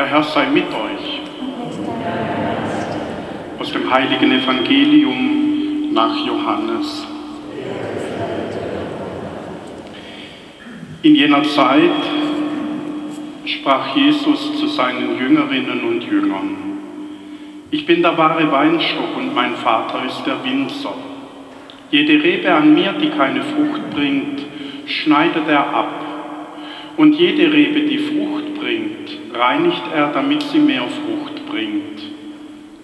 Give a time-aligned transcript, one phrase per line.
[0.00, 1.20] Der Herr sei mit euch.
[3.58, 7.06] Aus dem heiligen Evangelium nach Johannes.
[11.02, 12.00] In jener Zeit
[13.44, 16.56] sprach Jesus zu seinen Jüngerinnen und Jüngern,
[17.70, 20.94] ich bin der wahre Weinstock und mein Vater ist der Winzer.
[21.90, 24.46] Jede Rebe an mir, die keine Frucht bringt,
[24.86, 26.09] schneidet er ab.
[27.00, 31.98] Und jede Rebe, die Frucht bringt, reinigt er, damit sie mehr Frucht bringt.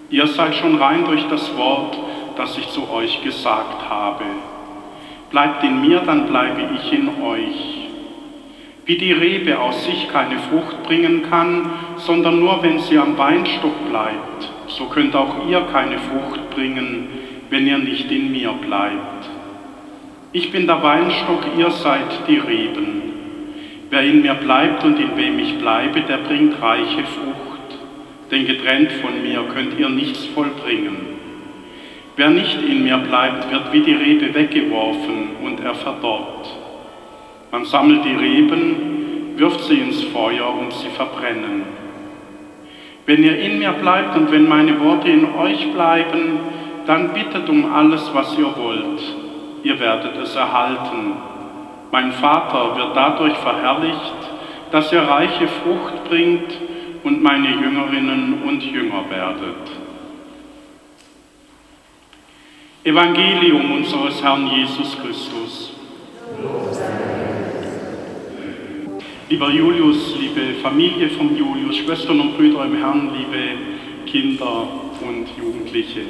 [0.08, 1.98] Ihr seid schon rein durch das Wort,
[2.34, 4.24] das ich zu euch gesagt habe.
[5.30, 7.90] Bleibt in mir, dann bleibe ich in euch.
[8.86, 13.90] Wie die Rebe aus sich keine Frucht bringen kann, sondern nur wenn sie am Weinstock
[13.90, 17.08] bleibt, so könnt auch ihr keine Frucht bringen,
[17.50, 19.28] wenn ihr nicht in mir bleibt.
[20.32, 23.05] Ich bin der Weinstock, ihr seid die Reben.
[23.90, 27.78] Wer in mir bleibt und in wem ich bleibe, der bringt reiche Frucht.
[28.30, 30.96] Denn getrennt von mir könnt ihr nichts vollbringen.
[32.16, 36.48] Wer nicht in mir bleibt, wird wie die Rebe weggeworfen und er verdorrt.
[37.52, 41.62] Man sammelt die Reben, wirft sie ins Feuer und sie verbrennen.
[43.04, 46.40] Wenn ihr in mir bleibt und wenn meine Worte in euch bleiben,
[46.86, 49.00] dann bittet um alles, was ihr wollt.
[49.62, 51.12] Ihr werdet es erhalten.
[51.92, 54.14] Mein Vater wird dadurch verherrlicht,
[54.70, 56.58] dass ihr reiche Frucht bringt
[57.04, 59.70] und meine Jüngerinnen und Jünger werdet.
[62.82, 65.72] Evangelium unseres Herrn Jesus Christus.
[69.28, 73.56] Lieber Julius, liebe Familie von Julius, Schwestern und Brüder im Herrn, liebe
[74.06, 74.68] Kinder
[75.00, 76.02] und Jugendliche.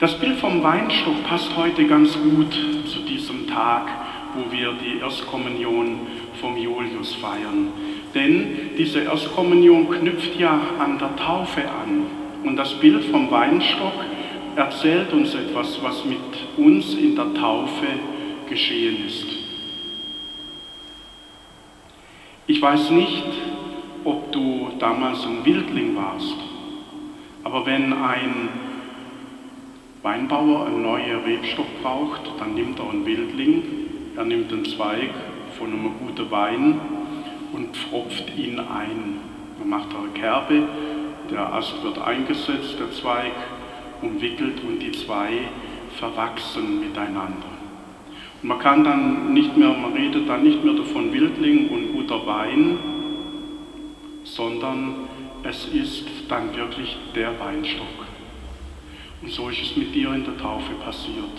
[0.00, 2.52] Das Bild vom Weinstock passt heute ganz gut
[2.86, 3.88] zu diesem Tag,
[4.36, 6.00] wo wir die Erstkommunion
[6.40, 7.68] vom Julius feiern.
[8.14, 12.06] Denn diese Erstkommunion knüpft ja an der Taufe an.
[12.44, 13.92] Und das Bild vom Weinstock
[14.54, 16.18] erzählt uns etwas, was mit
[16.56, 17.86] uns in der Taufe
[18.48, 19.26] geschehen ist.
[22.46, 23.24] Ich weiß nicht,
[24.04, 26.36] ob du damals ein Wildling warst,
[27.42, 28.48] aber wenn ein
[30.02, 33.62] Weinbauer einen neuen Rebstock braucht, dann nimmt er einen Wildling,
[34.16, 35.10] er nimmt einen Zweig
[35.58, 36.80] von einem guten Wein
[37.52, 39.20] und pfropft ihn ein.
[39.58, 40.62] Man macht eine Kerbe,
[41.30, 43.32] der Ast wird eingesetzt, der Zweig
[44.00, 45.48] umwickelt und die zwei
[45.98, 47.48] verwachsen miteinander.
[48.42, 52.26] Und man kann dann nicht mehr, man redet dann nicht mehr davon Wildling und guter
[52.26, 52.78] Wein,
[54.24, 55.08] sondern
[55.42, 57.86] es ist dann wirklich der Weinstock.
[59.22, 61.38] Und so ist es mit dir in der Taufe passiert.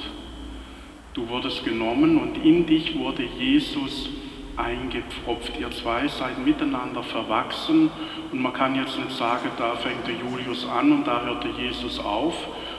[1.17, 4.07] Du wurdest genommen und in dich wurde Jesus
[4.55, 5.51] eingepfropft.
[5.59, 7.89] Ihr zwei seid miteinander verwachsen
[8.31, 11.97] und man kann jetzt nicht sagen, da fängt der Julius an und da hörte Jesus
[11.97, 12.35] auf,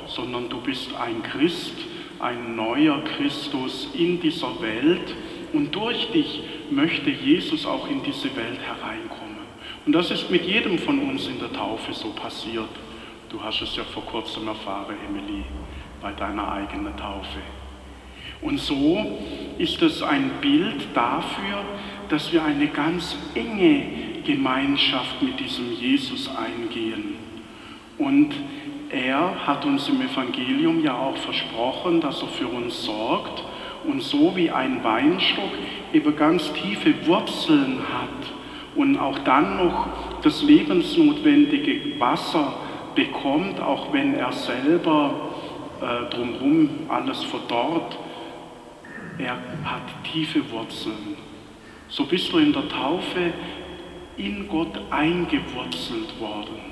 [0.06, 1.74] sondern du bist ein Christ,
[2.20, 5.16] ein neuer Christus in dieser Welt
[5.52, 9.48] und durch dich möchte Jesus auch in diese Welt hereinkommen.
[9.84, 12.70] Und das ist mit jedem von uns in der Taufe so passiert.
[13.30, 15.42] Du hast es ja vor kurzem erfahren, Emily,
[16.00, 17.40] bei deiner eigenen Taufe.
[18.40, 19.18] Und so
[19.58, 21.64] ist es ein Bild dafür,
[22.08, 23.82] dass wir eine ganz enge
[24.24, 27.16] Gemeinschaft mit diesem Jesus eingehen.
[27.98, 28.34] Und
[28.90, 33.42] er hat uns im Evangelium ja auch versprochen, dass er für uns sorgt
[33.84, 35.50] und so wie ein Weinstock
[35.92, 38.32] eben ganz tiefe Wurzeln hat
[38.76, 39.88] und auch dann noch
[40.22, 42.54] das lebensnotwendige Wasser
[42.94, 45.14] bekommt, auch wenn er selber
[45.80, 47.98] äh, drumherum alles verdorrt.
[49.18, 51.16] Er hat tiefe Wurzeln.
[51.88, 53.32] So bist du in der Taufe
[54.16, 56.68] in Gott eingewurzelt worden.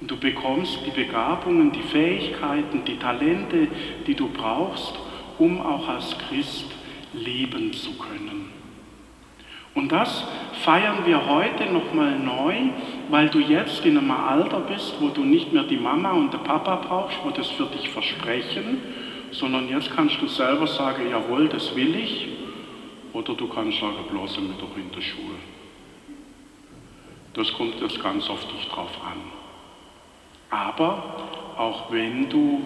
[0.00, 3.68] Und du bekommst die Begabungen, die Fähigkeiten, die Talente,
[4.06, 4.94] die du brauchst,
[5.38, 6.66] um auch als Christ
[7.12, 8.50] leben zu können.
[9.74, 10.24] Und das
[10.62, 12.54] feiern wir heute nochmal neu,
[13.10, 16.38] weil du jetzt in einem Alter bist, wo du nicht mehr die Mama und der
[16.38, 18.78] Papa brauchst, wo das für dich versprechen,
[19.32, 22.28] sondern jetzt kannst du selber sagen, jawohl, das will ich,
[23.12, 25.36] oder du kannst sagen, bloß mit doch in der Schule.
[27.34, 29.20] Das kommt jetzt ganz auf dich drauf an.
[30.50, 32.62] Aber auch wenn du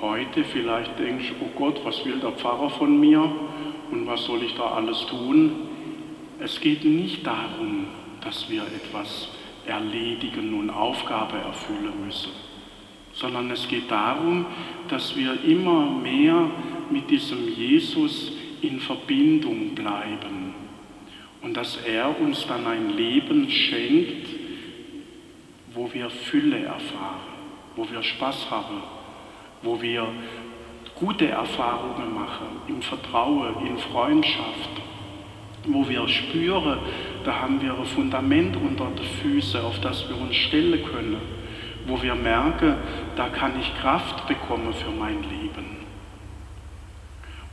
[0.00, 3.30] heute vielleicht denkst, oh Gott, was will der Pfarrer von mir
[3.90, 5.52] und was soll ich da alles tun,
[6.38, 7.86] es geht nicht darum,
[8.22, 9.28] dass wir etwas
[9.66, 12.30] erledigen und Aufgabe erfüllen müssen,
[13.16, 14.46] sondern es geht darum,
[14.88, 16.50] dass wir immer mehr
[16.90, 18.32] mit diesem Jesus
[18.62, 20.54] in Verbindung bleiben
[21.42, 24.26] und dass er uns dann ein Leben schenkt,
[26.10, 27.20] Fülle erfahren,
[27.76, 28.82] wo wir Spaß haben,
[29.62, 30.08] wo wir
[30.98, 34.70] gute Erfahrungen machen, im Vertrauen, in Freundschaft,
[35.66, 36.78] wo wir spüren,
[37.24, 41.20] da haben wir ein Fundament unter den Füßen, auf das wir uns stellen können,
[41.86, 42.74] wo wir merken,
[43.16, 45.76] da kann ich Kraft bekommen für mein Leben.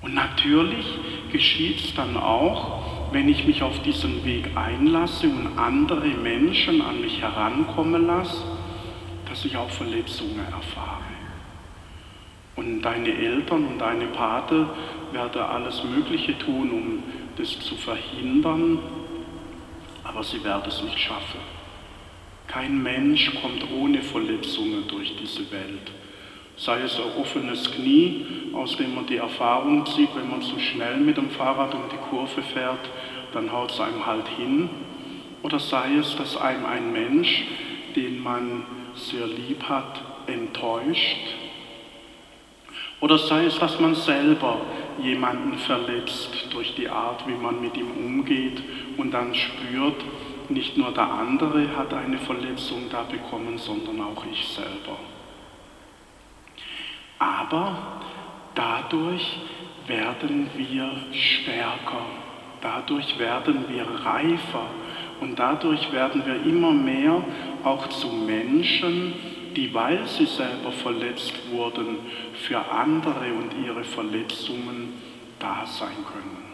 [0.02, 0.86] Und natürlich
[1.32, 7.00] geschieht es dann auch, wenn ich mich auf diesen Weg einlasse und andere Menschen an
[7.00, 8.44] mich herankommen lasse,
[9.30, 11.04] dass ich auch Verletzungen erfahre.
[12.56, 14.68] Und deine Eltern und deine Pate
[15.12, 17.04] werden alles Mögliche tun, um
[17.38, 18.80] das zu verhindern,
[20.04, 21.40] aber sie werden es nicht schaffen.
[22.54, 25.92] Kein Mensch kommt ohne Verletzungen durch diese Welt.
[26.56, 30.98] Sei es ein offenes Knie, aus dem man die Erfahrung zieht, wenn man zu schnell
[30.98, 32.88] mit dem Fahrrad um die Kurve fährt,
[33.32, 34.70] dann haut es einem halt hin.
[35.42, 37.44] Oder sei es, dass einem ein Mensch,
[37.96, 41.34] den man sehr lieb hat, enttäuscht.
[43.02, 44.62] Oder sei es, dass man selber
[45.02, 48.62] jemanden verletzt durch die Art, wie man mit ihm umgeht
[48.98, 50.06] und dann spürt,
[50.50, 54.98] nicht nur der andere hat eine Verletzung da bekommen, sondern auch ich selber.
[57.20, 58.02] Aber
[58.56, 59.40] dadurch
[59.88, 62.06] werden wir stärker,
[62.62, 64.66] dadurch werden wir reifer
[65.22, 67.24] und dadurch werden wir immer mehr
[67.64, 69.14] auch zu Menschen,
[69.56, 72.00] die, weil sie selber verletzt wurden,
[72.34, 74.94] für andere und ihre Verletzungen
[75.40, 76.53] da sein können.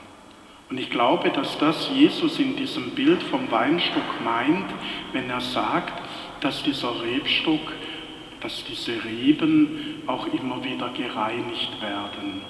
[0.70, 4.72] Und ich glaube, dass das Jesus in diesem Bild vom Weinstock meint,
[5.14, 5.94] wenn er sagt,
[6.42, 7.74] dass dieser Rebstock,
[8.42, 12.42] dass diese Reben auch immer wieder gereinigt werden.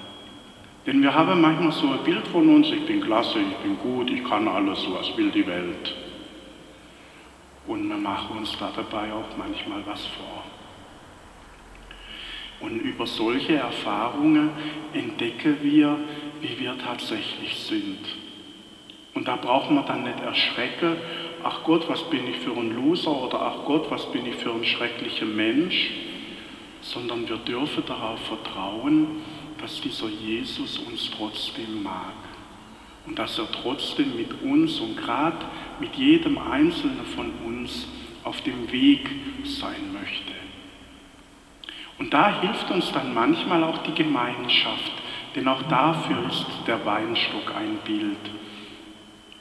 [0.86, 4.10] Denn wir haben manchmal so ein Bild von uns, ich bin klasse, ich bin gut,
[4.10, 5.96] ich kann alles, als will die Welt.
[7.68, 10.44] Und wir machen uns da dabei auch manchmal was vor.
[12.62, 14.50] Und über solche Erfahrungen
[14.94, 15.98] entdecken wir,
[16.42, 18.00] wie wir tatsächlich sind.
[19.14, 20.98] Und da braucht man dann nicht erschrecken,
[21.44, 24.52] ach Gott, was bin ich für ein Loser oder ach Gott, was bin ich für
[24.52, 25.92] ein schrecklicher Mensch,
[26.82, 29.22] sondern wir dürfen darauf vertrauen,
[29.60, 32.14] dass dieser Jesus uns trotzdem mag
[33.06, 35.46] und dass er trotzdem mit uns und gerade
[35.80, 37.88] mit jedem Einzelnen von uns
[38.24, 39.10] auf dem Weg
[39.44, 40.34] sein möchte.
[41.98, 44.92] Und da hilft uns dann manchmal auch die Gemeinschaft,
[45.36, 48.18] denn auch dafür ist der Weinstock ein Bild.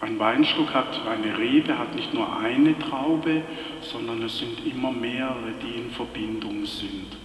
[0.01, 3.43] Ein Weinstock hat, eine Rebe hat nicht nur eine Traube,
[3.81, 7.17] sondern es sind immer mehrere, die in Verbindung sind.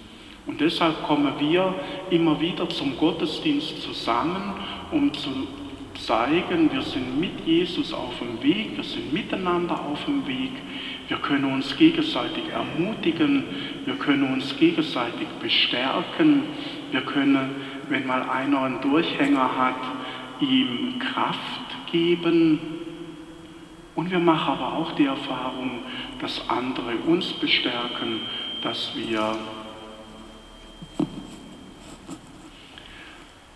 [0.46, 1.76] Und deshalb kommen wir
[2.10, 4.56] immer wieder zum Gottesdienst zusammen,
[4.92, 5.30] um zu
[6.00, 10.52] zeigen, wir sind mit Jesus auf dem Weg, wir sind miteinander auf dem Weg,
[11.08, 13.44] wir können uns gegenseitig ermutigen,
[13.86, 16.44] wir können uns gegenseitig bestärken,
[16.92, 17.52] wir können,
[17.94, 19.76] wenn mal einer einen Durchhänger hat,
[20.40, 22.60] ihm Kraft geben.
[23.94, 25.84] Und wir machen aber auch die Erfahrung,
[26.20, 28.22] dass andere uns bestärken,
[28.64, 29.38] dass wir,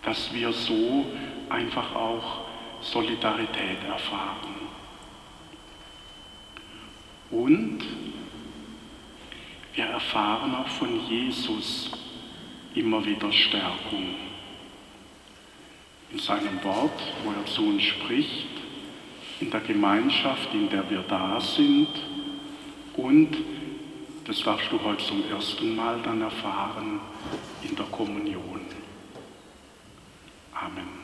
[0.02, 1.06] dass wir so
[1.48, 2.42] einfach auch
[2.80, 4.54] Solidarität erfahren.
[7.32, 7.80] Und
[9.74, 11.90] wir erfahren auch von Jesus
[12.76, 14.27] immer wieder Stärkung.
[16.10, 18.48] In seinem Wort, wo er zu uns spricht,
[19.40, 21.88] in der Gemeinschaft, in der wir da sind
[22.96, 23.36] und,
[24.24, 27.00] das darfst du heute zum ersten Mal dann erfahren,
[27.62, 28.60] in der Kommunion.
[30.52, 30.97] Amen.